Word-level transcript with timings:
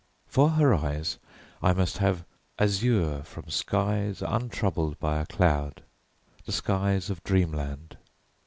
For 0.25 0.49
her 0.49 0.73
eyes, 0.73 1.19
I 1.61 1.73
must 1.73 1.99
have 1.99 2.25
azure 2.57 3.21
from 3.21 3.51
skies 3.51 4.23
untroubled 4.23 4.97
by 4.97 5.19
a 5.19 5.27
cloud 5.27 5.83
the 6.43 6.51
skies 6.51 7.11
of 7.11 7.23
dreamland. 7.23 7.97